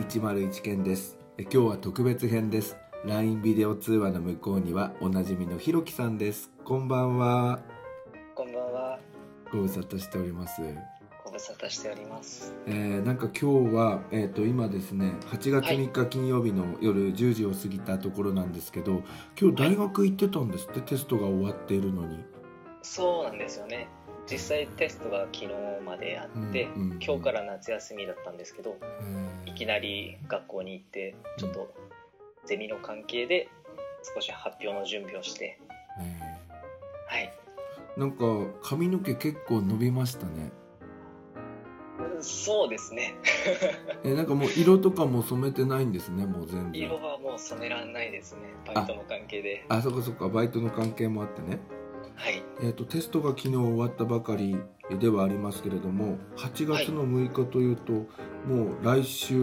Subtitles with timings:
[0.00, 1.18] 101件です。
[1.36, 2.78] え今日は特別編です。
[3.04, 6.50] LINE ビデオ通話の向こうにはおなじみのひろきさんです。
[6.64, 7.60] こんばんは。
[8.34, 8.98] こんばんは。
[9.52, 10.62] ご無沙汰しております。
[11.22, 12.54] ご無沙汰しております。
[12.66, 19.02] えー、なんか今日は、えー、と今ですね8月3日金曜日の夜10時を過ぎたところなんですけど
[19.38, 22.24] 今日大学行ってたんですって、テストが終わっているのに。
[22.82, 23.86] そうなんですよね。
[24.30, 25.48] 実際テストが昨日
[25.84, 28.76] まであって、うんうんうん今日から夏休みだったんですけど、
[29.46, 31.72] えいきなり学校に行って、ちょっと
[32.44, 33.48] ゼミの関係で
[34.14, 35.58] 少し発表の準備をして、
[37.08, 37.32] はい。
[37.96, 38.24] ーなんか
[38.62, 40.52] 髪の毛結構伸びましたね
[42.20, 43.14] そうですね。
[44.04, 48.40] えーなんかもう色とかも染めてないんですねもう全然色はもう染めらんないですね。
[48.66, 49.64] バイトの関係で。
[49.68, 51.58] あそこそっかバイトの関係もあってね
[52.20, 52.42] はい。
[52.60, 54.58] えー、とテストが昨日終わったばかり
[54.98, 58.06] ではありますけれども8月の6日というと、も
[58.80, 59.34] う来週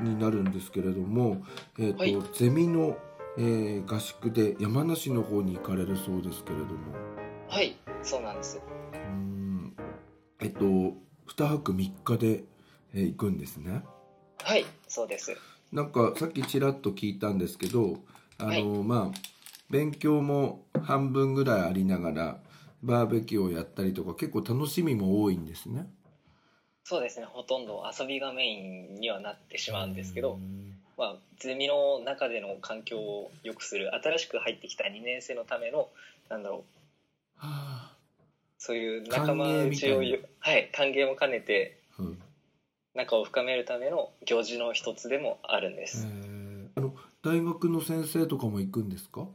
[0.00, 1.42] になるんですけれども、
[1.78, 2.98] えーとはいゼミの、
[3.38, 6.72] えー合宿で山梨の方に行かれるそうですけれども
[7.48, 7.76] はい。
[8.02, 8.60] そうなんです。
[8.92, 9.76] うーん
[10.40, 12.44] えっ、と2泊3日で、
[12.94, 13.82] えー行くんですね。
[14.42, 14.66] はい。
[14.88, 15.34] そうです。
[15.72, 17.96] なんかさっきちらっと聞いたんですけど
[18.38, 19.35] あの、はいまあ
[19.70, 22.40] 勉強も半分ぐらいありながら
[22.82, 25.86] バーベキューをやったりとか結構楽しみも多いんですね。
[26.84, 27.26] そうですね。
[27.26, 30.78] ほとんど遊びがメインにはなってしまうんですけどう、ん。
[30.96, 35.88] まあ、ゼミの中での環境を良くする新しく入ってきた2年生のための
[36.28, 37.46] なんだろう。
[37.46, 37.92] は
[38.58, 42.18] そういう仲間内をよはい歓迎も兼ねてあうん。
[42.94, 46.68] 仲を深めるための行事の一つでもあるんでえす、ー。
[46.76, 49.20] あの大学の先生とかも行くんですか？
[49.22, 49.26] ま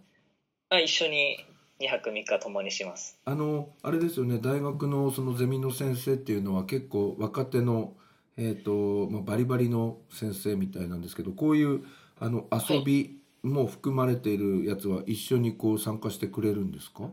[0.71, 1.45] あ、一緒に
[1.81, 3.19] 2泊3日共にします。
[3.25, 7.93] あのあれですよね大学のそのゼミの先生っていうのは結構若手の、
[8.37, 11.83] えーとまあ、バリバリの先生みたいなんですけどこういう
[12.19, 17.09] あの遊びも含まれているやつは一緒にこう参加してくれるんですか？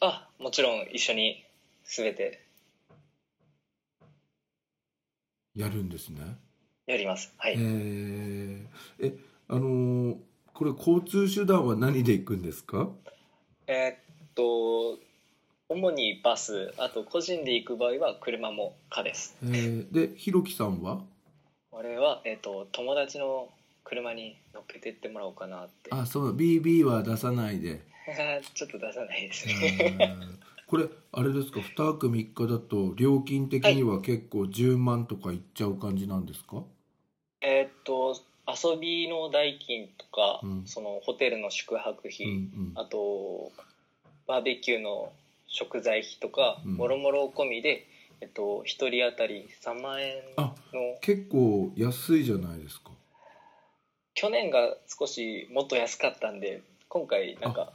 [0.00, 1.44] あもちろん一緒に
[1.84, 2.44] 全て。
[5.56, 6.36] やるんですね。
[6.86, 7.32] やります。
[7.38, 8.66] はい、えー。
[9.00, 9.14] え
[9.48, 10.16] あのー
[10.60, 12.90] これ交通手段は何で行くんですか？
[13.66, 14.98] えーっと
[15.70, 19.38] 主にバスあと個人で行く場合は車も可です。
[19.42, 21.00] えーでひろきさんは？
[21.70, 23.48] これは、えーっと友達の
[23.84, 25.88] 車に乗っけてってもらおうかなって。
[25.94, 27.80] あそう BB は出さないで。
[28.52, 29.48] ちょっと出さないです。
[29.48, 29.54] え
[29.92, 29.96] ね。
[29.98, 36.62] ーこれあれですか？2泊3日だと料金的には結構10万とかいっちゃう感じなんですか、
[37.40, 38.14] えーっと
[38.54, 40.62] 遊びの代金とか、うん。
[40.66, 42.72] そのホテルの宿泊費、うんうん。
[42.74, 43.52] あと
[44.26, 45.12] バーベキューの
[45.46, 46.74] 食材費とか、うん。
[46.74, 47.86] もろもろ込みで、
[48.20, 52.90] えっと、1人当たり3万円あの結構安いじゃないですか。
[54.14, 57.72] 去年が少しもっと安かったんで今回なんか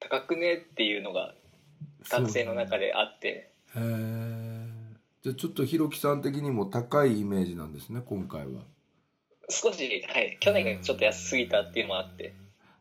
[0.00, 1.34] 高くねっていうのが
[2.08, 3.28] 学生の中であって。
[3.28, 4.64] へえ
[5.24, 8.60] じゃあちょっとひろきさん的にも高いイメージなんですね今回は
[9.48, 12.34] 少し、はい、去年がちょっと安すぎたっていうのもあって。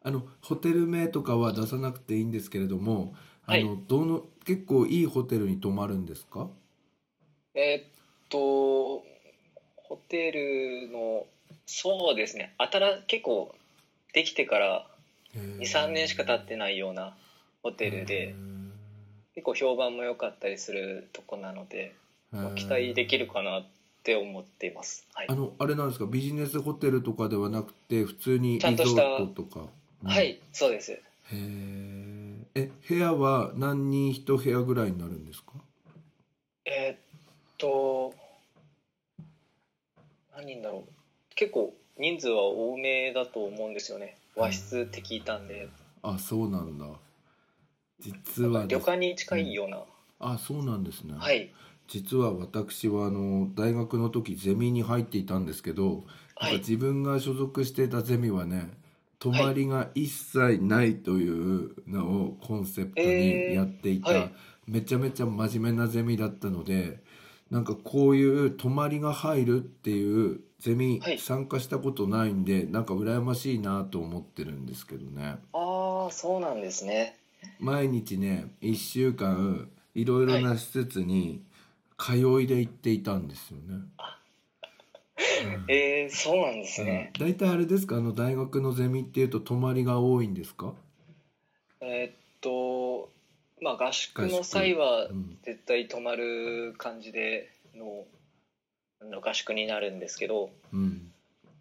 [0.06, 3.16] あのホテル名とかは出さなくていいんですけれども
[3.46, 6.50] あの、はどの結構いいホテルに泊まるんですか？
[7.56, 7.90] えーっ
[8.30, 8.38] と
[9.78, 11.26] ホテルの
[11.66, 12.54] そうですね。
[12.58, 13.56] 新結構
[14.14, 14.86] できてから
[15.36, 17.16] 23年しか経ってないような
[17.62, 18.36] ホテルで
[19.36, 21.96] 結構評判も良かったりするとこなので、
[22.32, 23.70] まあ期待できるかなって
[24.16, 25.28] 思っています、はい。
[25.30, 26.06] あ、のあれなんですか？
[26.06, 29.68] ビジネスホテルとかではなくて普通にリゾートとか？
[30.04, 30.10] うん。
[30.10, 30.92] はいそうです。
[30.92, 31.00] へ
[31.32, 35.54] ええ部屋は何人一部屋ぐらいになるんですか？
[36.66, 36.98] えーっ
[37.58, 38.14] と
[40.36, 40.94] 何人だろう。
[41.36, 44.18] 結構人数は多めだと思うんですよね。
[44.36, 45.70] 和室って聞いたんで。
[46.02, 46.86] あそうなんだ。
[48.00, 49.84] 実は旅館に近いような、
[50.20, 51.14] あそうなんですね。
[51.18, 51.50] はい
[51.88, 56.58] 実は私はあの大学の時ゼミに入っていたんですけど、はい。
[56.58, 58.72] 自分が所属していたゼミはね
[59.20, 64.34] 泊まりが一切ないというのをコンセプトにやっていた、えーはい。
[64.68, 67.00] めちゃめちゃ真面目なゼミだったので
[67.52, 71.20] なんかこういう泊まりが入るっていうゼミはい。
[71.20, 75.36] 参加したことないんで、なんか羨ましいなと思ってるんですけどね。
[75.52, 77.18] ああそうなんですね。
[77.60, 81.44] 毎日ね1週間いろいろな施設に
[81.98, 83.64] 通いで行っていたんですよね。
[83.68, 83.72] う
[85.68, 87.26] んえー、そうなんですね、うん。
[87.28, 87.98] 大体あれですか？
[87.98, 90.74] あの大学のゼミっていうと泊まりが多いんですか、
[91.82, 93.10] えーっと
[93.62, 95.38] まあ合宿の際はうん。
[95.44, 98.06] 絶対泊まる感じでの
[99.02, 100.50] あの合宿になるんですけど。
[100.72, 101.12] うん。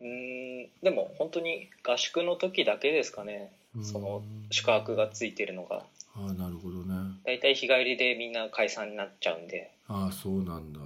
[0.00, 3.52] うーんでも本当に合宿の時だけですかね。
[3.74, 3.84] うん。
[3.84, 5.84] その宿泊がついてるのが。
[6.14, 6.94] ああなるほどね。
[7.24, 10.80] 大体日帰りでみんな解散になっちゃうんでああそうなんだ、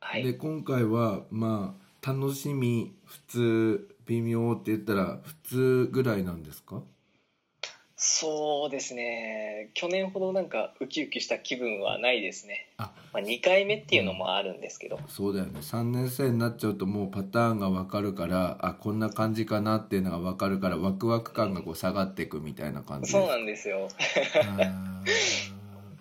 [0.00, 0.22] はい。
[0.22, 6.82] で今回はまあ楽しみ普通微妙って言ったら普通ぐらいなんですか？
[7.96, 9.70] そうですね。
[9.72, 12.68] 去年ほどなんかウキウキした気分はないですね。
[12.76, 15.60] あまあ、2回目っていうのもあるんですけど、そうだよね。
[15.60, 23.10] 3年生になっちゃうともうパターンが分かるからあこんな感じかなっていうのが分かるからワクワク感がこう下がっていくみたいな感じ。
[23.10, 23.88] そうなんですよ。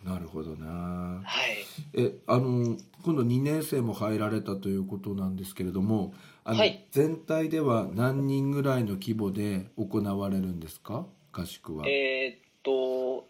[0.04, 1.22] なるほどな。
[1.24, 1.62] はい
[1.95, 6.13] えあの今度2年生も入られたということなんですけれども
[6.44, 6.86] あの、はい。
[6.92, 11.06] 全体では何人ぐらいの規模で行われるんですか？
[11.31, 13.28] 合宿は、えーっと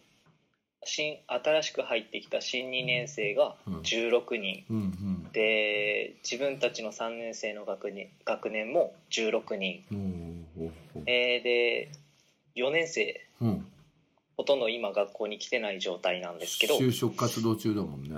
[0.86, 3.74] 新新しく入ってきた新2年生がうん。
[3.82, 5.32] 16人、うんうん。
[5.32, 9.84] で自分たちの3年生の学年学年も16人、
[11.06, 11.90] えーで
[12.56, 13.66] 4年生うん。
[14.36, 16.78] ほとんど今学校に来てない状態なんですけど。
[16.78, 18.18] 就職活動中だもんね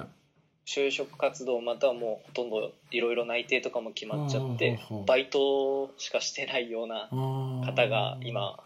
[0.65, 8.59] 就職活動またはもうほとんどいろいろ内定とかも決まっちゃってバイトしかしてないような方方が今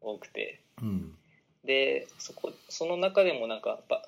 [0.00, 0.60] 多くて。
[0.82, 1.12] うん。
[1.64, 4.02] でそこその中でもなんかやっぱ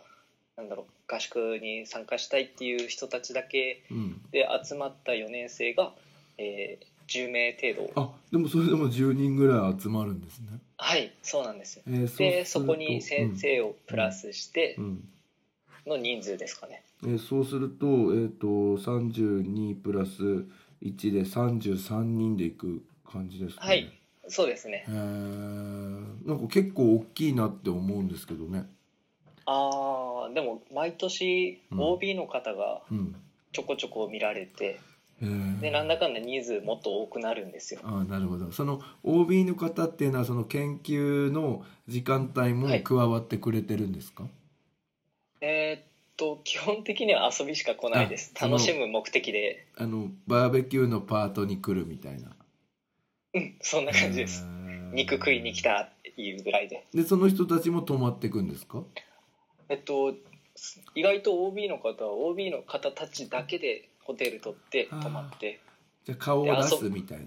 [0.56, 4.20] なんだろう合宿に参加したいっていう人たちだけうん。
[4.31, 5.93] で集まった4年生が、
[6.37, 8.00] えー10名程度。
[8.00, 10.58] あでもそれでも10人ぐらい集まるんですね。
[10.76, 11.78] はいそうなんです。
[11.78, 14.76] よえーでそこに先生をプラスして
[15.87, 20.47] の人数ですかねえーそうすると,、えー、と32プラス
[20.83, 23.69] 1で33人でいく感じですかね。
[23.69, 23.93] はい。
[24.29, 24.85] そうですね。
[24.89, 28.67] なんか結構大きいなって思うんですけどね。
[29.47, 31.81] ああでも毎年うん。
[31.81, 33.15] OB の方がうん。
[33.53, 34.79] ちょこちょこ見られて、
[35.23, 35.61] へー。
[35.61, 37.81] でなんだかんだ人数もっと多くなるんですよ。
[37.83, 38.53] あーなるほど。
[38.53, 42.83] その OB の方っていうのはその研究の時間帯もはい。
[42.83, 44.25] 加わってくれてるんですか、
[45.41, 45.88] えーっ
[46.19, 48.35] と基本的には遊びしか来ないです。
[48.38, 49.67] 楽しむ目的で。
[49.79, 52.37] あのバーベキューのパートに来るみたいな。
[53.35, 54.44] うんそんな感じです。
[54.93, 56.85] 肉食いに来たっていうぐらいで。
[56.93, 58.82] でその人たちも泊まってくんですか？
[59.69, 60.15] えっと
[60.94, 65.61] 意外と OB の方は OB の方たちだけでホテル取って泊まって。
[66.05, 67.26] じゃあ顔を出すみたいな。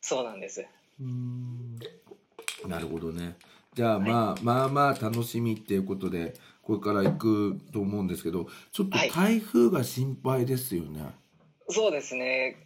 [0.00, 0.66] そうなんです。
[1.00, 1.78] うーん。
[2.66, 3.36] なるほどね。
[3.74, 6.34] じゃあ、まあまあまあ楽しみっていうことで
[6.64, 9.10] これから行くと思うんですけどちょっとはい。
[9.10, 11.02] 台風が心配ですよね、
[11.68, 12.56] そうですね。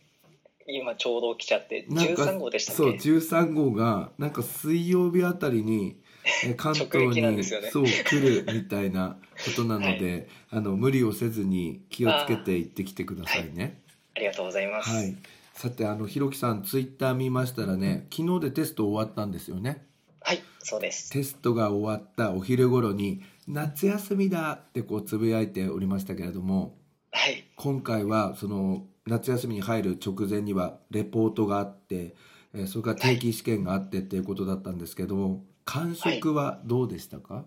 [0.67, 5.97] 今ちょうど来ちゃってなんか13号でしたっそうけ13号がなんか水曜日あたりに
[6.45, 7.43] え関東に、ね。
[7.43, 13.81] そう来るみたいなことなので、 あの無理をせずに気をつけて行ってきてくださいね。
[14.14, 15.17] ありがとうございます、はい、
[15.55, 19.87] さてあのひろきさんツイッター見ましたらね昨日でテスト終わったんですよね。
[20.20, 21.10] はい、そうです。
[21.10, 26.78] テストが終わったお昼頃に「夏休みだ!」ってこうつぶやいておりましたけれども
[27.10, 27.44] はい。
[27.56, 32.14] 今回はその夏休みに入る直前にはレポートがあって、
[32.54, 37.44] えーそれから定期試験があってっていうことだったんですけども感触はどうでしたか、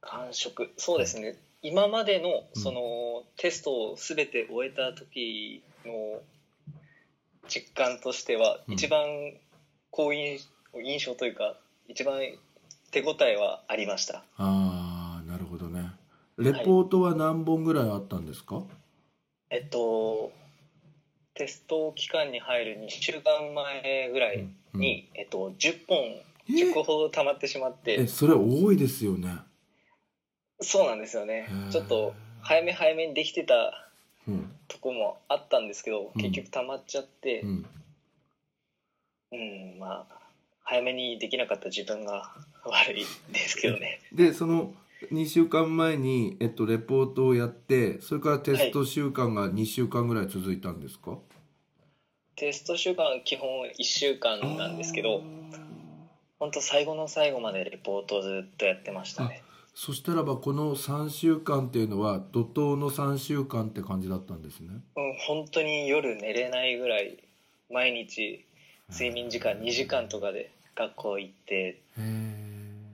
[0.00, 1.36] 感触そうですね。
[1.60, 2.62] 今までのうん。
[2.62, 6.22] その、テストを全て終えた時の
[7.48, 8.74] 実感としては、うん。
[8.74, 9.04] 一番
[9.90, 10.38] 好印
[10.74, 11.56] 印象というか
[11.88, 12.20] 一番
[12.90, 14.24] 手応えはありました。
[14.36, 15.90] ああなるほどね。
[16.36, 18.62] レポートは何本ぐらいあったんですか、
[19.50, 20.30] えっと
[21.34, 25.98] テスト期間に入る2週間前ぐらいに、えっと、10本
[26.48, 28.00] 10個ほど溜まってしまって。
[28.00, 29.38] えそれ多いですよね。
[30.60, 31.48] そうなんですよね。
[31.70, 33.88] ちょっと早め早めにできてた
[34.26, 34.52] うん。
[34.66, 36.20] とこもあったんですけどうん。
[36.20, 37.40] 結局溜まっちゃって。
[37.42, 37.66] うん。
[39.30, 40.17] うん、まあ
[40.68, 42.30] 早めにできなかった自分が
[42.62, 44.00] 悪いですけどね。
[44.12, 44.74] でその
[45.12, 51.18] 2週間前に、えっと、レポートをやってそれからテスト週間が2週間ぐらい続いたんですか、
[52.36, 55.22] テスト週間は基本1週間なんですけど
[56.38, 59.42] 本当最後の最後までレポートをずっとやってましたね。
[59.74, 64.68] そしたらばこの3週間っていうのは怒涛の3週間って感じだったんですね。
[64.96, 67.16] うん本当に夜寝れないぐらい
[67.70, 68.44] 毎日
[68.90, 71.54] 睡眠時間2時間とかで学校行って。
[71.54, 72.48] へえ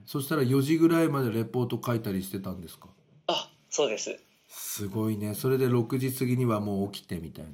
[0.07, 2.87] そしたら4時ぐらいまでレポート書いたりしてたんですか？
[3.27, 4.19] あそうです。
[4.47, 5.35] すごいね。
[5.35, 7.51] それで6時過ぎにはもう起きてみたいな。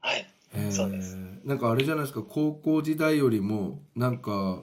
[0.00, 0.26] はい。
[0.70, 1.16] そうです。
[1.44, 2.22] なんかあれじゃないですか？
[2.22, 4.62] 高校時代よりもなんか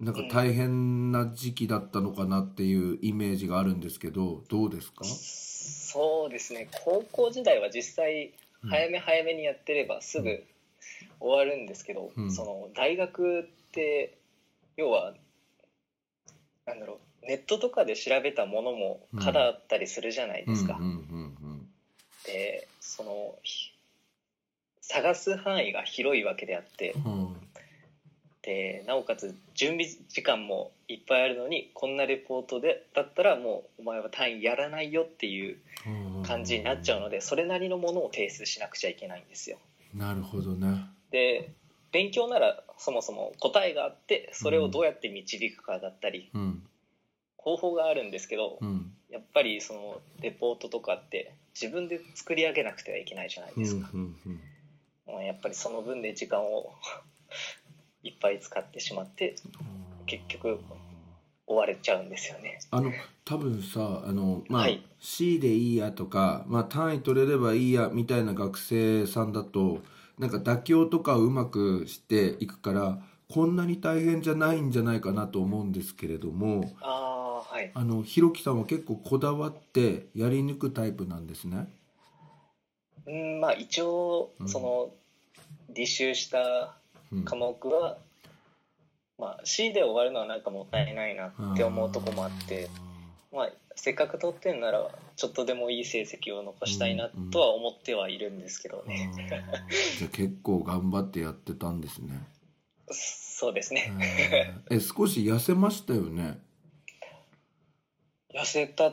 [0.00, 5.04] なんか大変な時期だったのかなっていうイメージがあるんですけどどうですか？
[5.04, 6.68] そうですね。
[6.84, 8.32] 高校時代は実際
[8.62, 8.70] うん。
[8.70, 10.44] 早め早めにやってればすぐ
[11.20, 12.32] 終わるんですけど、うん。
[12.32, 14.16] その大学って
[14.76, 15.14] 要は
[16.66, 20.78] なんだろうネットとかで調べたものも課だったりするじゃないですか。
[22.26, 23.72] でそのひ
[24.80, 27.36] 探す範囲が広いわけであってうん
[28.42, 39.58] でなおかつ準備時間もいっぱいあるのにこんなレポートでだったらもうお前は単位やらないよっていううん感じになっちゃうのでそれなりのものを提出しなくちゃいけないんですよ。
[39.94, 41.50] なるほどねで
[41.92, 46.62] 勉強ならそもそも答えがあってそれをどうやって導くかだったりうん。
[47.36, 48.92] 方法があるんですけどうん。
[49.10, 53.88] やっぱりそのレポートとかって自分で作り上げなくてはいけないじゃないうんうですか。
[53.96, 54.40] んうん
[55.04, 56.72] もうやっぱりその分で時間を
[58.02, 59.34] いっぱい使ってしまって
[60.06, 60.60] 結局
[61.46, 62.60] 追われちゃうんですよね。
[62.70, 62.92] あの
[63.24, 64.82] 多分さあのまあ、はい。
[65.00, 69.80] C でいいやとか、まあ、単位取れればいいやみたいな学生さんだと
[70.22, 72.98] なんか妥協とかをうまくしていくから
[73.28, 77.72] こんなに大変じゃないんじゃないかなと思うんですけれどもああはい。
[77.74, 81.68] あのひろきさんは結構こだわってやり抜くタイプなんですね。
[83.04, 84.48] うんまあ一応うん。
[84.48, 84.90] その
[85.74, 86.76] 履修した
[87.10, 87.98] うん科目は、
[89.18, 92.70] まあ C で終わるのはなんかもったいないなって思うとこもあって
[93.32, 99.10] まあせっかく取ってんならちょっとでもいい成績を残したいなとは思ってはいるんですけどあーね。
[99.98, 102.20] じゃあ結構頑張ってやってたんですね。
[102.90, 103.92] そうですね。
[104.70, 106.38] えーえ少し痩せましたよね。
[108.34, 108.92] 痩せた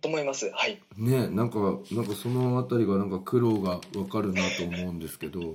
[0.00, 0.50] と思います。
[0.54, 0.80] はい。
[0.96, 5.54] ねなんかなんかそのあたりがなんか苦労がわかるなと思うんですけど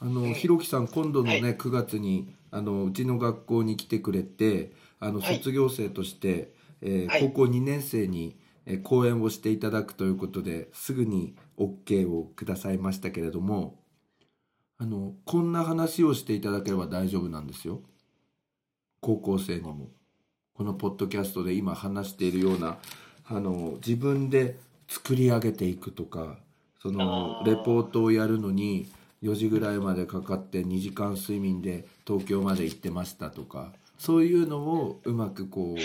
[0.00, 6.52] あのひろきさん今度のね、はい9月にあのうちの学校に来てくれてあのはい卒業生として、
[6.82, 7.20] えーはい。
[7.22, 8.36] 高校2年生に、
[8.66, 13.76] えー講演をしていただくということですぐに OK をくださいましたけれども
[14.78, 17.80] あのこんな話をしていただければ大丈夫なんですよ。
[19.00, 19.90] 高校生にも。
[20.54, 22.76] このポッドキャストで今話しているような
[23.26, 26.36] あの自分で作り上げていくとか
[26.80, 28.88] そのレポートをやるのに
[29.22, 35.82] 4時ぐらいまでかかって2時間睡眠で東京まで行ってましたとかそういうのをうまくこうピ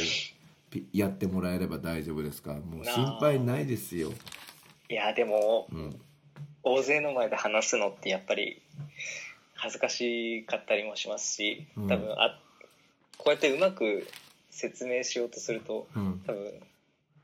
[0.94, 2.54] やってもらえれば大丈夫ですか？
[2.54, 4.12] もう心配ないですよ。
[4.90, 6.00] いやでもうん
[6.64, 8.62] 大勢の前で話すのってやっぱり
[9.56, 12.40] 恥ずかしかったりもしますしうん多分あ
[13.18, 14.08] こうやってうまく
[14.50, 16.54] 説明しようとするとうん、多分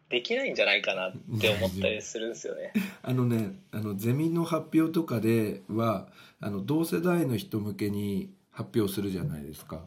[0.10, 2.72] できないんじゃないかなって思ったりするんですよね。
[3.02, 6.08] あのねあのゼミの発表とかでは
[6.40, 9.84] あの同世代の人向けに発表するじゃないですか。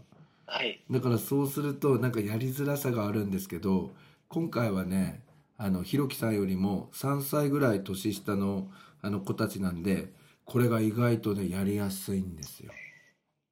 [0.46, 0.80] はい。
[0.90, 3.90] だからそうするとなんかやりづらさがあるんですけど
[4.28, 5.22] 今回はね
[5.58, 8.68] あのひろきさんよりも3歳ぐらい年下の
[9.02, 10.12] あの子たちなんで
[10.44, 12.72] これが意外とねやりやすいんですよ。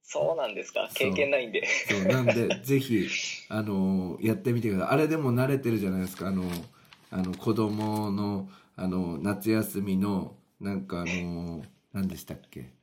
[0.03, 0.89] そうなんですか？
[0.95, 1.67] 経験ないんで。
[1.89, 2.05] そう。
[2.05, 3.09] なんでぜひ
[3.49, 4.95] あのやってみてください。
[4.95, 6.29] あれでも慣れてるじゃないですか。
[6.29, 6.45] あの
[7.11, 12.61] あの子供のあの夏休みのなんかあの何でしたっけ？
[12.61, 12.75] ね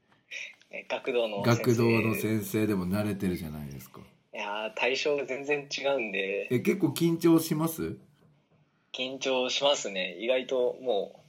[0.89, 1.57] 学童の先生。
[1.57, 3.99] 学童の先生でも慣れてるじゃないですか。
[4.33, 6.47] いやー対象が全然違うんで。
[6.49, 7.97] え結構緊張します？
[8.93, 10.17] 緊張しますね。
[10.19, 11.21] 意外ともう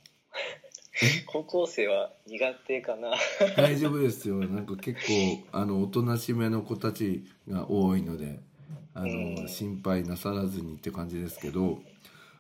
[1.27, 3.15] 高校生は苦手かな。
[3.57, 4.37] 大丈夫ですよ。
[4.47, 8.41] なんか結構あのおとなしめの子たちが多いので
[8.95, 9.49] あの、うん。
[9.49, 11.83] 心配なさらずにって感じですけど、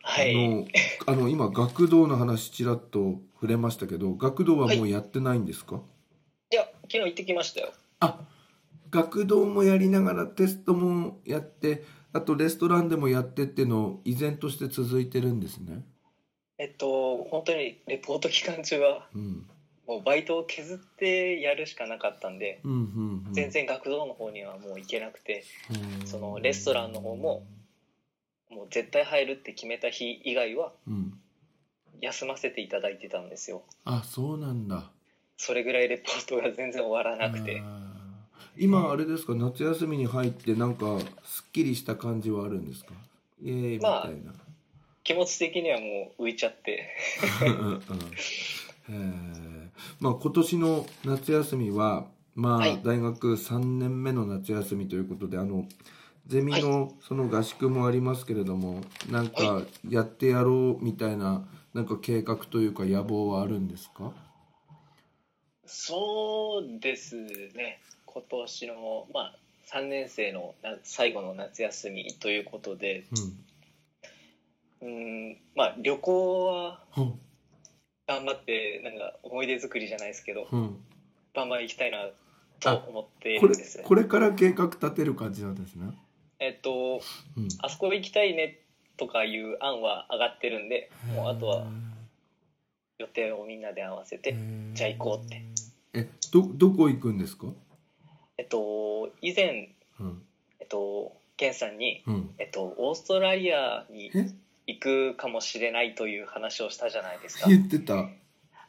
[0.02, 0.34] はい。
[0.34, 0.66] あの
[1.06, 5.80] あの今学童の話ちらっと触れましたけど学童はもうやってないんですか、い
[6.56, 7.72] や昨日行ってきましたよ。
[8.00, 8.18] あ
[8.90, 15.82] 学童もやりながらテストもやってあとレストランでもやってっていうの依然として続いてるんですね。
[16.58, 19.46] えっと本当にレポート期間中はうん。
[19.86, 25.44] もうバイトを削ってやるしかなかったんでうんうんうん、全然学童の方にはもう行けなくて
[26.00, 26.06] うん。
[26.06, 27.44] そのレストランの方も
[28.50, 31.18] もう絶対入るって決めた日以外はうん。
[32.00, 33.62] 休ませていただいてたんですよ。
[33.84, 34.90] あそうなんだ
[35.44, 37.62] それぐらいレポートが全然終わらなくて。
[38.56, 39.34] 今あれですか？
[39.34, 42.92] 夏休みに入ってなんかすっきりした感じはあるんですか？
[43.42, 44.34] イエーイみたいまあな、
[45.02, 46.88] 気持ち的にはもう浮いちゃって。
[49.98, 52.06] まあ今年の夏休みは
[52.36, 52.80] まあ、はい。
[52.84, 55.66] 大学3年目の夏休みということであの
[56.28, 61.42] ゼミのその合宿もありますけれども、なんかやってやろうみたいな
[61.74, 64.12] なんか計画というか野望はあるんですか？
[65.74, 67.16] そうです
[67.56, 67.80] ね。
[68.04, 69.34] 今年のまあ
[69.72, 73.04] 3年生のな最後の夏休みということで。
[74.80, 74.88] うん。
[74.88, 76.80] うんまあ旅行は
[78.06, 80.76] 頑張ってなんか思い出作りじゃないですけどほん。
[81.34, 82.08] バンバン行きたいな
[82.60, 83.82] と思っていこれるんです。
[83.82, 85.86] これから計画立てる感じなんですね。
[86.38, 87.00] えっと
[87.38, 88.58] うん、あそこ行きたいね
[88.98, 91.66] とかいう案は上がってるんでもうあとは
[92.98, 94.36] 予定をみんなで合わせて
[94.74, 95.51] じゃあ行こうって。
[95.94, 97.46] えどどこ行くんですか？
[98.38, 99.70] えっと以前
[100.00, 100.22] うん
[100.60, 102.34] えっとケンさんにうん。
[102.38, 104.30] えっとオーストラリアにえ？
[104.66, 108.08] 行くかもしれないという話をしたじゃないですか言ってた。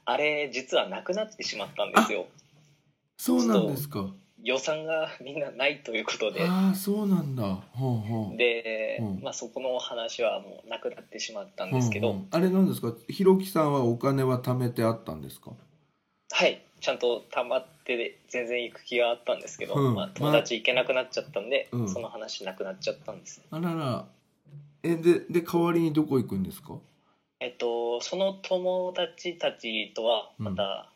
[0.05, 2.25] あれ実はなくなってしまったんですよ
[3.17, 4.09] そうなんですか。
[4.43, 7.43] 予算がみんなないということでああそうなんだ。
[7.71, 8.37] ほうほう。
[8.37, 12.93] で、うんまあ、そこの話はもうなくなってしまったんですけど、うんうんあれなんですか？
[13.07, 15.51] ひろきさんはお金は貯めてあったんですか？
[16.31, 19.95] はいちゃんと溜まって全然行く気があったんですけど、うん。
[19.95, 21.89] まあ、友達行けなくなっちゃったんで、うん。
[21.89, 23.41] その話なくなっちゃったんです。
[23.49, 24.05] あらら。
[24.83, 26.73] えでで代わりにどこ行くんですか？
[27.39, 30.89] えっとその友達たちとはまた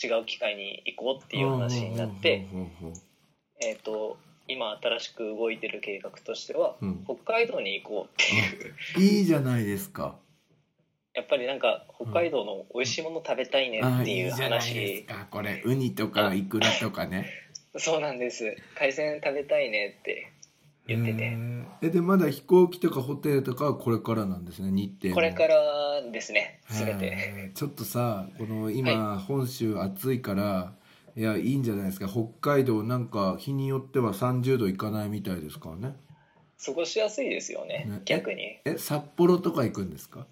[0.00, 2.46] 違う機会に行こうっていう話になって、
[3.60, 7.04] えっと今新しく動いてる計画としては、うん。
[7.04, 8.26] 北海道に行こうっ
[8.96, 10.14] ていういいじゃないですか。
[11.18, 14.98] やっぱりなんか北海道の美味しいもの食べたいねっていう話。
[14.98, 15.26] すか。
[15.28, 15.60] これ。
[15.64, 17.26] ウニとかイクラとかね。
[17.76, 18.54] そうなんです。
[18.76, 20.32] 海鮮食べたいねって
[20.86, 21.36] 言ってて。
[21.82, 25.16] えでまだ飛行機とかホテルとかはこれからなんですね日程も。
[25.16, 27.50] これからですね全て。
[27.56, 30.72] ちょっとさこの今、本州暑いから
[31.16, 32.06] いやいいんじゃないですか。
[32.06, 35.96] 北海道なんか日によっては30度いかないみたいですからね。
[36.64, 38.02] 過ごしやすいですよねね。
[38.04, 38.58] 逆に。
[38.64, 40.26] え札幌とか行くんですか？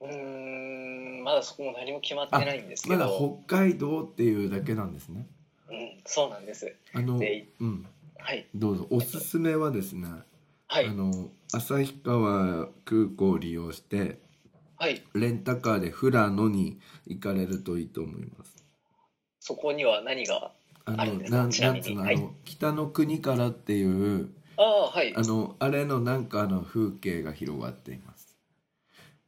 [0.00, 3.10] うーんまだそこも何も決まってないんですけまど、だ
[3.46, 5.26] 北海道っていうだけなんですね。
[5.68, 6.74] うん、そうなんです。
[6.94, 7.86] あのでうん。
[8.18, 8.46] はい。
[8.54, 8.86] どうぞ。
[8.90, 10.08] おすすめはですね、
[10.68, 10.86] はい。
[10.86, 14.18] あの旭川空港を利用して
[14.76, 15.02] はい。
[15.14, 18.64] レンタカーで富良野に行かれるといいと思います。
[19.38, 20.52] そこには何が
[20.86, 21.36] あるんですか？
[21.36, 22.16] なんちなんつうの、はい。
[22.16, 25.14] あの北の国からっていうああはい。
[25.14, 28.19] あのあれのなんかあの風景が広がっています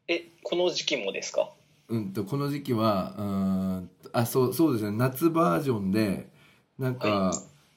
[0.08, 1.50] えこの時期もですか？
[1.88, 4.96] うんとこの時期はうーんあそうそうですね。
[4.96, 6.28] 夏バージョンで
[6.78, 7.32] なんか、は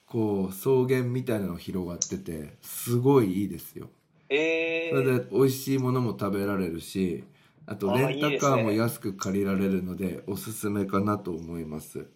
[0.05, 3.89] こう草原みたいなの広がっててすごいいいですよ。
[4.29, 7.23] えそれー、で美味しいものも食べられるし
[7.65, 12.07] あとレンタカーも安く借りられるのでおすすめかなと思います。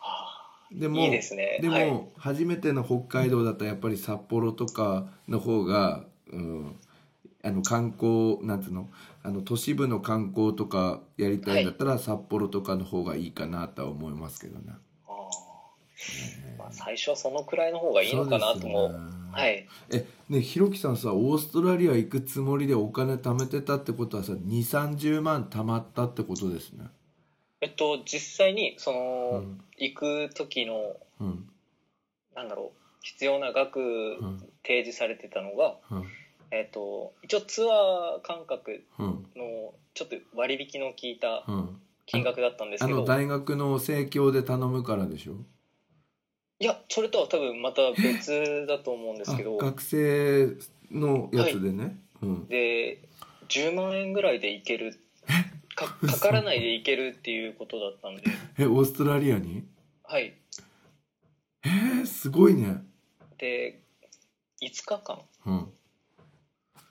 [0.00, 1.58] あでもいいですね。
[1.60, 2.06] でも、はい。
[2.16, 6.76] 初めての北海道だったらやっぱり札幌とかの方が、うん、
[7.42, 8.90] あの観光なんつうの？
[9.22, 14.72] あの都市部の観光とかやりたいんだったら、札幌とかの方がいいかなとは思いますけどね。
[16.58, 19.00] まあ、最初はそのくらいの方がいいのかなとも、そう
[19.32, 19.66] はい。
[19.92, 26.86] えねひろきさんさオーストラリア行くつもりでお金貯めてたってことはさ2 3 0万貯まったってことですね。
[27.60, 29.60] えっと実際にその、うん。
[29.76, 31.48] 行く時のうん。
[32.34, 33.82] なんだろう必要な額う
[34.24, 34.38] ん。
[34.62, 36.04] 提示されてたのが、うん
[36.50, 39.06] えっと一応ツアー感覚うん。
[39.36, 41.80] のちょっと割引の効いたうん。
[42.06, 45.34] 金額だったんですけど、あの大学の生協で頼むからでしょ？
[46.58, 49.58] いやそれとは多分また別だと思うんですけど。
[49.60, 50.48] あ学生
[50.90, 52.48] のやつでね、うん。
[52.48, 53.00] で
[53.48, 54.98] 10万円ぐらいで行ける。
[55.76, 58.24] かかからないで行けるっていうことだったんで。
[58.58, 59.62] えオーストラリアに？
[60.02, 60.34] はい。
[61.64, 62.82] えー、すごいね。
[63.38, 63.80] で
[64.60, 65.20] 5日間。
[65.46, 65.72] うん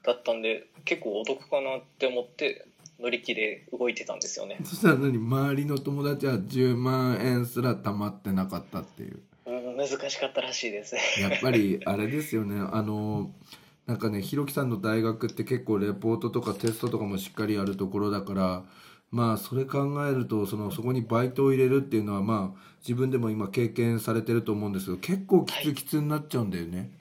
[0.09, 2.65] だったんで結構お得かなって思って
[2.99, 5.17] 乗り気で動いてたんですよね、そしたら何？
[5.17, 9.19] 周りの友達は10万円すら貯まってなかったっていう。
[9.45, 10.95] うん、難しかったらしいです。
[11.21, 12.59] やっぱりあれですよね。
[12.71, 13.31] あの
[13.87, 18.63] なんかねひろきさんの大学って結構レポートとかテストとかもしっかりやるところだから
[19.11, 25.73] まあそれ考えるとそのそこにバイトを入れるっていうのはまあ自分でも今経験されてると思うんですけど結構きつはい。
[25.73, 26.98] きつになっちゃうんだよね、うん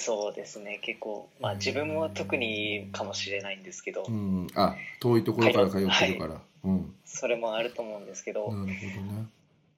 [0.00, 0.80] そうですね。
[0.82, 6.94] 結構、まあ、自分も特にかもしれないんですけど、うん、あ遠いところから通ってるから、うん。
[7.04, 9.26] それもあると思うんですけど、なるほどね。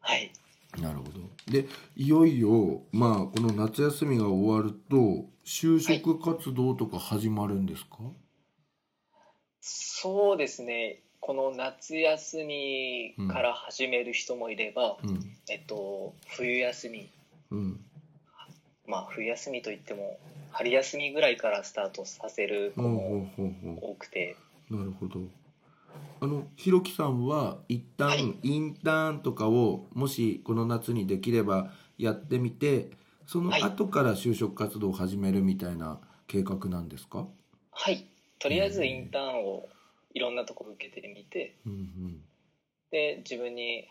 [0.00, 0.32] はい。
[0.80, 1.10] なるほど。
[1.50, 7.98] でいよいよまあこの夏休みが終わると就職活動とか始まるんですか、
[9.60, 11.00] そうですね。
[11.20, 15.36] この夏休みから始める人もいれば、うん。
[15.48, 17.10] えっと、冬休み
[17.50, 17.80] うん
[18.86, 20.18] まあ冬休みといっても
[20.50, 24.36] 春休みぐらいからスタートさせる子ほうほもうほうほ多くて、
[24.70, 25.20] うなるほど。
[26.20, 28.34] あのひろきさんは一旦はい。
[28.42, 32.90] インターンとかをもしこの夏にできればやってみて
[33.26, 33.62] そのはい。
[33.62, 37.26] 後から就職活動を始めるみたいな計画なんですか、
[37.70, 38.06] はい。
[38.38, 39.68] とりあえずインターンを
[40.14, 41.56] いろんなとこ受けてみて。
[41.66, 42.20] うん。
[42.90, 43.86] で自分に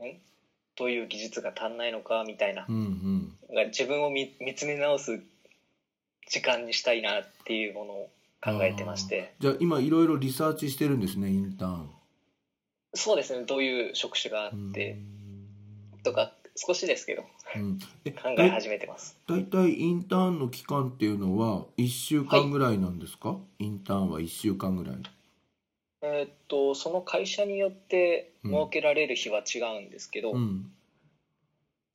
[0.00, 0.31] ん？
[0.76, 2.76] どういう技術が足んないのかみたいなうん
[3.50, 3.66] うん。
[3.68, 5.20] 自分を見見つめ直す
[6.28, 8.10] 時間にしたいなっていうものを
[8.42, 9.34] 考えてまして。
[9.40, 11.90] じゃあ今いろいろリサーチしてるんですねインターン。
[12.94, 14.98] そうですねどういう職種があって
[16.02, 17.24] とか少しですけど
[17.56, 17.78] うん。
[18.04, 19.16] え考え始めてます。
[19.28, 24.96] だいたいインターンの期間っていうのは1週間ぐらいなんですか、インターンは1週間ぐらい
[26.02, 30.70] えーっとその会社によって設けられる日は違うんですけど、ううん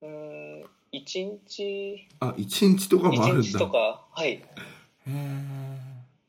[0.02, 4.30] ーん1日あ一日とかもあるん1だ日とかはい。
[4.30, 4.42] へ
[5.08, 5.78] え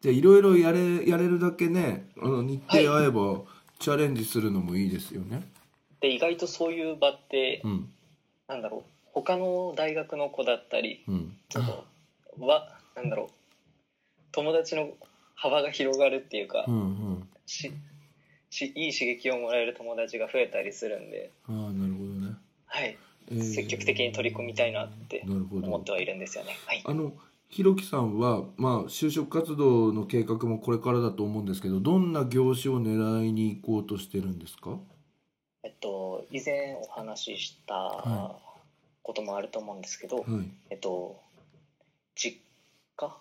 [0.01, 3.41] じゃあいろいろやれやれるだけねあの日程合えば
[3.79, 5.49] チャレンジするのもいいですよね、
[6.01, 7.89] で意外とそういう場ってうん。
[8.49, 11.37] なんだろう他の大学の子だったりうん。
[11.49, 13.29] ちょっとはなんだろう
[14.33, 14.91] 友達の
[15.35, 17.73] 幅が広がるっていうか、うんうんし
[18.51, 22.97] しいい刺激をもらえる友達が増えたりするんで、ああなるほどね、はい、
[23.31, 23.43] えー。
[23.43, 26.57] 積極的に取り組みたいなって思ってはいるんですよね。
[26.67, 27.13] はい、あの
[27.49, 34.79] ひろきさんはまあ就職活動の計画もこれからだと思うんですけどどんな業種を狙いに行こうとしてるんですか？
[35.65, 38.37] えっと以前お話ししたは
[39.03, 40.25] こともあると思うんですけど、はい。
[40.71, 41.19] えっと
[42.15, 42.39] 実
[42.97, 43.17] 家？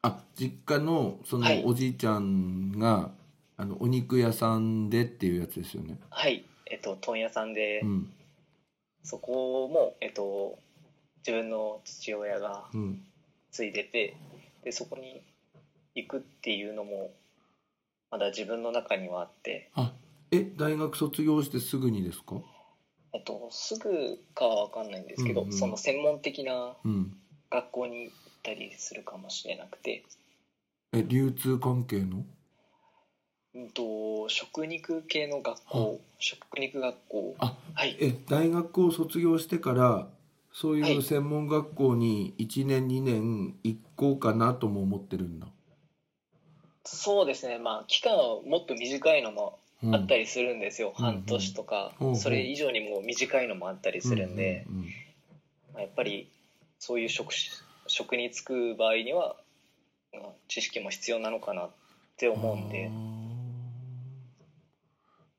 [0.00, 1.62] あ実家のそのはい。
[1.66, 3.10] おじいちゃんが、
[3.60, 5.98] あのお肉屋さんでっていうやつですよね。
[6.10, 6.44] はい。
[6.70, 8.12] えっと問屋さんで、うん。
[9.02, 10.58] そこもえっと
[11.26, 13.02] 自分の父親がうん。
[13.50, 14.14] 継いでて
[14.62, 15.22] でそこに
[15.94, 17.10] 行くっていうのも
[18.12, 19.92] まだ自分の中にはあって、あ
[20.30, 22.36] え大学卒業してすぐにですか？
[23.12, 25.52] えっと、すぐかは分かんないんですけど、うんうん。
[25.52, 27.16] その専門的なうん。
[27.50, 30.04] 学校に行ったりするかもしれなくて、
[30.92, 32.24] え流通関係の？
[33.54, 37.34] うん、と食肉系の学校食肉学校。
[37.38, 37.96] あはい。
[38.00, 40.08] え大学を卒業してから
[40.52, 40.94] そうはい。
[40.94, 45.46] いう専門学校に1年2年行こうかなとも思ってるんだ、
[46.84, 47.58] そうですね。
[47.58, 49.94] まあ期間はもっと短いのもうん。
[49.94, 52.10] あったりするんですよ、うん半年とか、うんう。
[52.12, 54.84] んそれ以上にも短いのもあったりするんで、うんうん
[55.72, 56.28] まあやっぱり
[56.80, 57.52] そういう職種
[57.86, 59.36] 職に就く場合には、
[60.12, 61.70] まあ知識も必要なのかなっ
[62.16, 62.90] て思うんで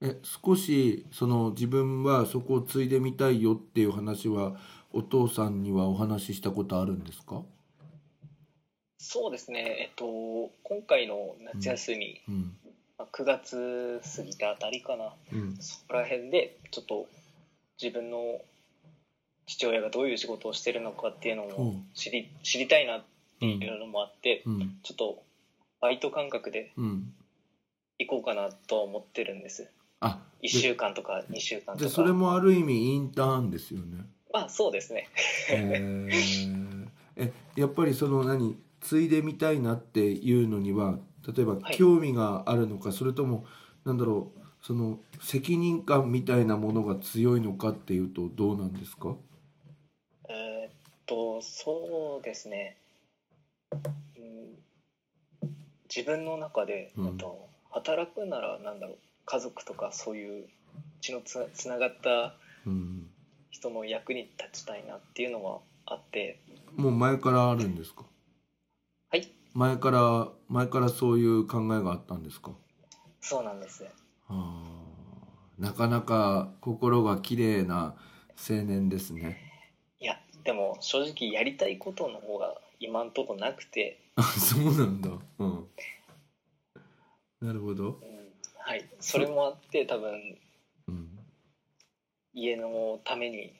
[0.01, 4.55] え少しその自分はそこを継いでみたいよっていう話は
[4.91, 7.43] お父さんにはお話ししたことあるんですか、
[8.97, 9.61] そうですね。
[9.79, 10.05] えっと
[10.63, 12.57] 今回の夏休み、うん。
[12.97, 15.13] まあ9月過ぎたあたりかな。
[15.33, 15.57] うん。
[15.59, 17.07] そこら辺でちょっと
[17.81, 18.41] 自分の
[19.47, 21.85] 父親がどういう仕事をしてるのかっていうのうをん。
[21.93, 23.03] 知り知りたいなっ
[23.39, 24.79] ていうのもあって、うん。
[24.83, 25.23] ちょっと
[25.81, 27.13] バイト感覚でうん。
[27.99, 29.69] 行こうかなとは思ってるんです
[30.01, 31.77] あ1週間とか2週間とか。
[31.79, 34.05] じゃあそれもある意味インターンですよね。
[34.31, 35.09] まあそうですね。
[35.51, 36.87] えー。
[37.15, 41.75] えやっぱりその何継いでみたいなっていうのには例えばはい。
[41.75, 43.45] 興味があるのか、それとも
[43.85, 49.15] なんだろうその責任感みたいなものが強いのかっていうとどうなんですか？
[50.29, 50.73] えーっ
[51.05, 52.77] とそうですね、
[53.73, 53.77] う
[54.19, 55.45] ん、
[55.93, 57.07] 自分の中で、うん。
[57.07, 58.97] えっと働くならなんだろう
[59.31, 60.47] 家族とかそういう
[61.01, 62.33] 血のつつながった
[62.65, 63.07] うん
[63.51, 66.39] 人の役に立ちたいなっていうのはあって。
[66.75, 68.05] もう前からあるんですか？
[69.11, 69.31] はい。
[69.53, 72.51] 前から前からそういう考えがあったんですか？
[73.21, 73.85] そうなんです
[74.29, 75.61] あー。
[75.61, 77.95] なかなか心が綺麗な
[78.49, 79.37] 青年ですね。
[79.99, 85.09] いやでも正直やりたいことの方が今んとこなくて、あそうなんだ。
[85.39, 85.67] うん。
[87.41, 88.18] なるほど、うん、はい
[88.99, 90.37] それもあって多分
[90.87, 91.09] うん、
[92.33, 93.53] 家のために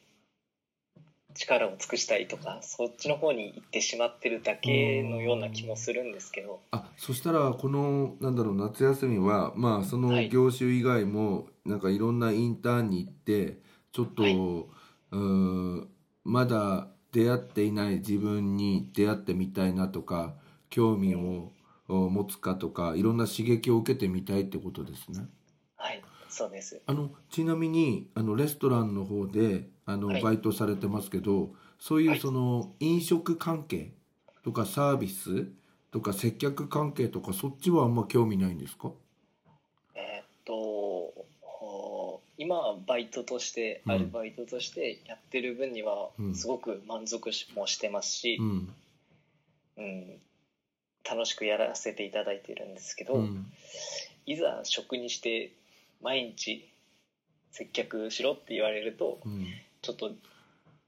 [1.36, 6.60] 力を尽くしたいとかそっちの方に行ってしまってるだけのような気もするんですけど。
[6.72, 10.30] あそしたらこのなんだろう夏休みはまあそのはい。
[10.30, 13.60] 業種以外もなんかいろんなインターンに行って
[13.92, 14.36] ちょっと、はい。
[15.12, 15.88] う
[16.24, 20.36] まだ出会っていない自分に出会ってみたいなとか
[20.70, 21.52] 興味をお
[21.96, 25.28] 持つかとかいろんな刺激を受けてみたいってことですね。
[25.76, 26.80] はいそうです。
[26.86, 30.22] あのちなみにあのレストランの方であの、はい。
[30.22, 31.50] バイトされてますけど
[31.80, 32.20] そういうはい。
[32.20, 33.92] その飲食関係
[34.44, 35.48] とかサービス
[35.92, 38.92] とか接客関係とかそっちはあんま興味ないんですか？
[39.96, 43.92] えーっと今はバイトとしてうん。
[43.94, 46.36] アルバイトとしてやってる分にはうん。
[46.36, 48.74] すごく満足しもしてますしう、ん。
[49.78, 50.22] うん
[51.10, 53.52] 楽しくやらせていただいてるんですけど、うん。
[54.26, 55.52] いざ職にして
[56.02, 56.70] 毎日
[57.52, 59.48] 接客しろって言われるとうん。
[59.82, 60.12] ちょっと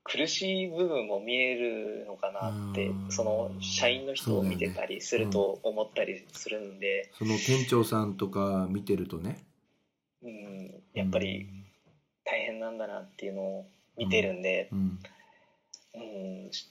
[0.03, 9.43] 苦しい部分も見えるのかなってうんその社員の人を見てたりすると思ったりするんで、その店長さんとか見てるとね。
[10.23, 11.47] うん、やっぱり
[12.25, 13.65] 大変なんだなっていうのを
[13.97, 14.99] 見てるんで、うん。
[15.93, 16.67] うん、し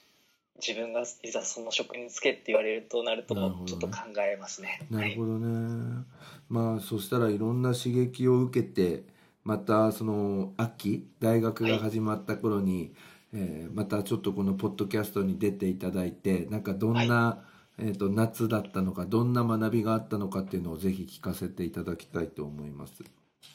[0.65, 4.85] 自分がいざその職に就けって言われるとなるとなるほどねちょっと考えますね。
[4.89, 6.05] なるほどね、
[6.49, 9.03] まあそしたらいろんな刺激を受けて
[9.43, 12.93] またその秋大学が始まった頃に、
[13.33, 17.39] えーまたちょっとこのポッドキャストに出ていただいてなんかどんな、
[17.79, 23.03] えー、と夏だったのかどんな学びがあったのかっていうのをぜひ聞かせていただきたいと思います。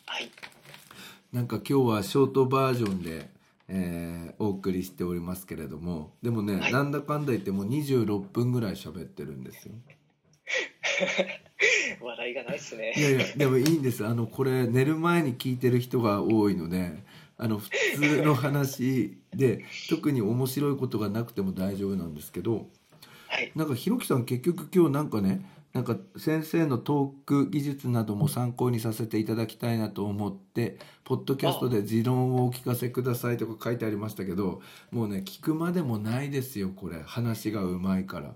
[0.07, 0.31] はい、
[1.33, 3.29] なんか今日はショートバージョンで、
[3.69, 6.73] えーお送りしておりますけれどもでもね、はい。
[6.73, 9.75] なんだかんだ言ってもう26分ぐらい喋ってるんですよ。
[12.01, 12.93] 笑いがないっすね。
[12.97, 14.07] いやいやでもいいんです。
[14.07, 17.03] あのこれ寝る前に聞いてる人が多いので
[17.39, 22.69] あの普通の話で特に面白いことがなくても大丈夫なんですけど
[23.29, 25.45] はい、なんかひろきさん結局今日なんかね
[25.77, 37.03] なんか先生のトーク技術なども参考にさせていただきたいなと思ってポッドキャストで持論をお聞かせくださいとか書いてありましたけどもうね聞くまでもないですよこれ。
[37.05, 38.33] 話がうまいから。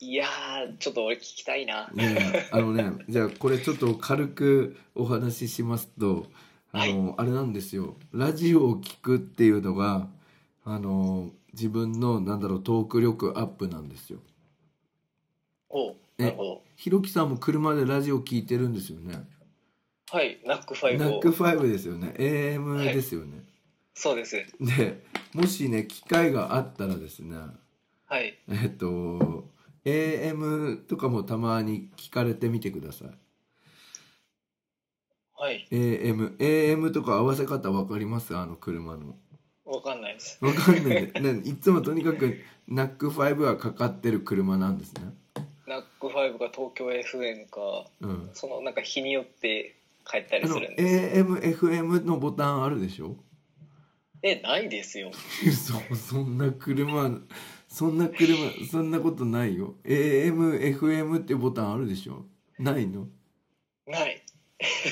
[0.00, 1.90] いやーちょっと俺聞きたいな。
[1.94, 6.28] いやいやあのねじゃあこれちょっと軽くお話ししますと
[6.72, 7.96] あの、あれなんですよ。
[8.10, 10.08] ラジオを聞くっていうのが
[10.64, 14.20] あの自分のなんだろうトーク力アップなんですよ
[16.22, 16.62] なるほど。
[16.76, 19.24] ひろきさんも車でラジオ聞いてるんですよね？
[20.10, 21.10] はい、ナックファイブを。
[21.10, 22.14] ナックファイブですよね。
[22.18, 23.44] AM ですよね、
[23.94, 24.36] そうです。
[24.60, 27.36] でもしね機会があったらですね。
[28.06, 29.48] はい、えっと
[29.84, 33.08] AM とかもたまに聞かれてみてください。
[35.34, 38.36] はい、AM AM とか合わせ方わかります？
[38.36, 39.16] あの車の。
[39.64, 40.38] わかんないです。
[40.44, 41.12] わかんない。
[41.12, 45.00] ねねいつもとにかくナックファイブがかかってる車なんですね。
[45.04, 45.10] ナ
[46.06, 48.30] ックファイブが東京 FM か、うん。
[48.34, 51.18] そのなんか日によって帰ったりするんです。
[51.20, 53.16] AMFM のボタンあるでしょ？
[54.22, 55.10] え、ないですよ。
[55.90, 57.10] そそんな車
[57.68, 58.36] そんな車
[58.70, 59.74] そんなことないよ。
[59.84, 62.24] AMFM ってボタンあるでしょ？
[62.58, 63.06] ないの？
[63.86, 64.22] ない。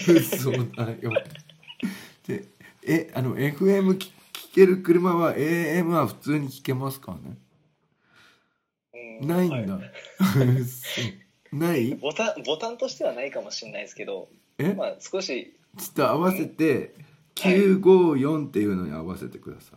[0.08, 0.58] 嘘だ
[1.00, 1.12] よ。
[2.26, 2.44] で
[2.86, 4.10] えあの FM 聞
[4.50, 7.22] 聞ける車は AM は普通に聞けますからね？
[7.24, 7.38] うん
[9.22, 9.78] ないんだ、
[11.52, 11.94] ない？
[12.00, 14.74] ボタンボタンとしてはないかもしれないですけど、え？
[14.74, 16.94] まあ少しちょっと合わせて
[17.40, 19.76] はい954っていうのに合わせてくださ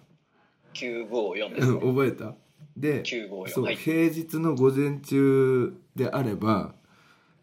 [0.73, 1.79] 954い、ですね。
[1.81, 2.35] 覚えた？
[2.75, 3.75] で954そう、はい。
[3.75, 6.73] 平日の午前中であれば、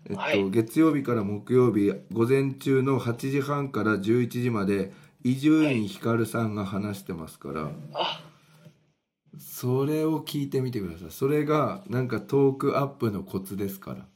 [0.09, 0.51] えっとはい。
[0.51, 8.25] 月曜日から木曜日午前中の8時半から11時まで伊集院光さんが話してますから、あ、
[9.39, 11.11] それを聞いてみてください。
[11.11, 14.07] それがなんかトークアップのコツですから。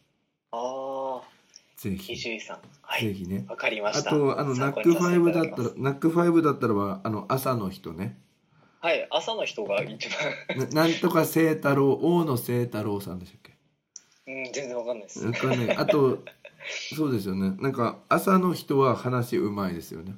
[0.52, 1.22] ああ、
[1.76, 2.58] 伊ぜひ、集院さん。
[2.82, 3.06] はい。
[3.06, 3.46] ぜひね。
[3.48, 4.10] わかりまあした。
[4.10, 8.18] とあのナックファイブだったらナックファイブだったらばあの朝の人ね。
[8.80, 10.10] はい、朝の人が一
[10.54, 13.56] 番、ななんとか清太郎大野清太郎さんでしたっけ？
[14.26, 15.24] うん、全然わかんないです。
[15.26, 15.76] わかんない。
[15.76, 16.22] あと
[16.94, 17.56] そうですよね。
[17.60, 20.14] なんか朝の人は話うまいですよね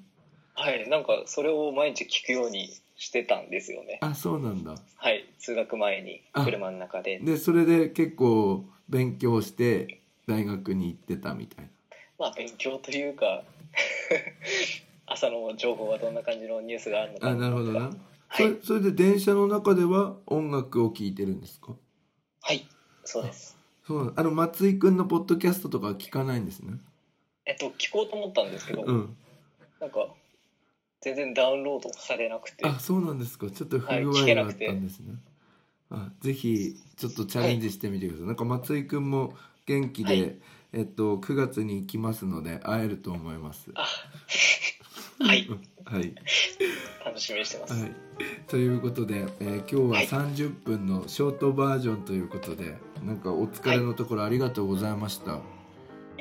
[0.59, 3.99] はい、なんかそれを毎日聞くようにしてたんですよね。
[4.01, 4.75] あそうなんだ。
[4.97, 6.45] はい、通学前にあ。
[6.45, 7.19] 車の中で。
[7.19, 11.71] でそれで結構勉強して大学に行ってたみたいな。
[12.19, 13.43] まあ勉強というか、
[15.07, 17.29] 朝の情報はどんな感じのニュースがあるのか。
[17.29, 17.91] あなるほどな、
[18.29, 18.43] はい。
[18.43, 21.75] それそれで電車の中では音楽を聴いてるんですか？
[22.41, 22.67] はい、
[23.05, 23.59] そうです。
[23.87, 26.79] そうあの松井くんのポッドキャストとかは聞かないんですね？
[27.45, 29.17] えっと、聞こうと思ったんですけど、うん。
[29.79, 30.09] なんか、
[31.01, 32.67] 全然ダウンロードされなくて。
[32.67, 33.51] あそうなんですか。
[33.51, 35.15] ちょっと不具合があったんですね、
[35.91, 39.35] あぜひちょっとチャレンジしてみてください、なんか松井くんも
[39.67, 40.39] 元気で、はい。
[40.73, 43.71] えっと9月に行きますので会えると思います。
[43.75, 43.87] あ
[45.25, 45.49] はい。
[45.85, 46.15] はい。
[47.05, 47.93] 楽しみにしてます、はい、
[48.49, 55.41] ということで、えー今日は30分のショートバージョンということで、なんかお疲れのところありがとうございました、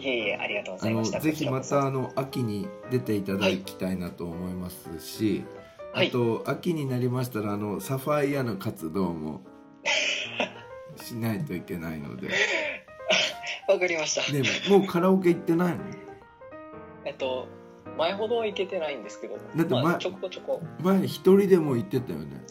[0.05, 1.19] い、えいえありがとうございました。
[1.19, 5.43] ぜひまたあの秋に出ていただきたいなと思いますし、
[5.93, 6.09] はい。
[6.09, 9.41] あと秋になりましたらあのサファイアの活動も
[10.97, 12.29] しないといけないので。
[13.67, 15.83] そ わかりました、でももうカラオケ行ってないの？
[17.03, 17.47] えっと
[17.97, 20.61] 前ほどは行けてないんですけどだって前まあ、ちょこちょこ。
[20.81, 22.43] 前一人でも行ってたよね。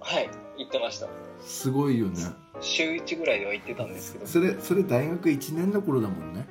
[0.00, 1.08] はい行ってました。
[1.40, 2.16] すごいよね。
[2.60, 4.26] 週1ぐらいでは行ってたんですけど。
[4.26, 6.46] それそれ大学1年の頃だもんね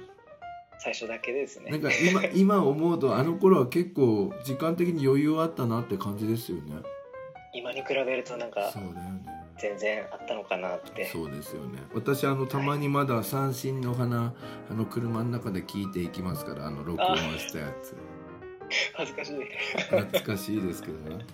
[0.86, 1.72] 最初だけですね。
[1.72, 2.24] なんか今
[2.60, 6.76] 今思うとあの頃は結構時間的に余裕あったなって感じですよね。
[7.54, 9.26] 今に比べるとなんかそうだよね。
[9.58, 11.06] 全然あったのかなって。
[11.06, 11.80] そうですよね。
[11.96, 14.36] 私あのたまにまだ三振の花
[14.70, 17.96] あの車の中で聞いていきますからあの録音したやつ。
[18.94, 19.44] 恥ずかしい。
[19.90, 21.26] 懐かしいですけどね。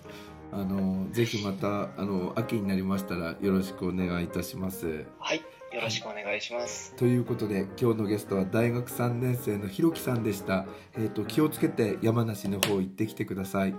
[0.50, 5.04] あのぜひまたあの秋になりましたらよろしくお願いいたします。
[5.18, 6.94] はいよろしくお願いします。
[6.96, 13.74] ということで今日のゲストは大学3年生のひろきさんでした、えー、と気をつけて山梨の方行ってきてください。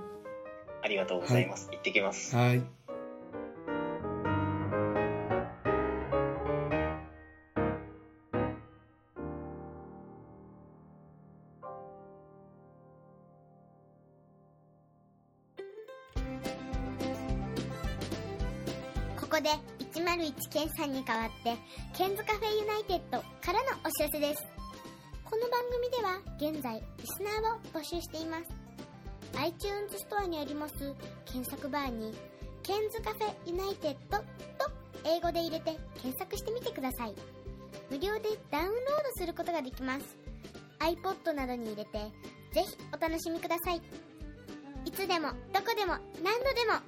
[0.82, 2.36] ありがとうございます、行ってきます。
[2.36, 2.83] はい
[20.76, 21.56] さんに代わって
[21.96, 24.44] ケンズカフェユナイテッドからのお知らせです。
[25.24, 28.44] この番組では現在リスナーを募集しています。
[29.38, 30.74] iTunes ストアにあります
[31.26, 32.14] 検索バーに
[32.64, 34.72] ケンズカフェユナイテッドと
[35.06, 37.16] 英語で入れて検索してみてください。
[37.90, 38.78] 無料でダウンロード
[39.18, 40.18] することができます。
[40.80, 42.00] iPod などに入れて
[42.52, 43.82] ぜひお楽しみください。
[44.86, 46.80] いつでもどこでも何度でも